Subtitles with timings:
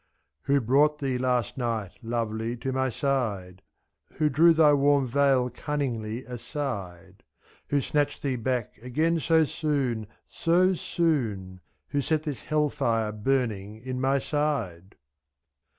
[0.45, 3.61] 25 Who brought thee last night lovely to my side?
[4.13, 7.17] Who drew thy warm veil cunningly aside?
[7.17, 7.21] /^.
[7.67, 11.59] Who snatched thee back again so soon, so soon f
[11.89, 14.95] Who set this hell fire burning in my side?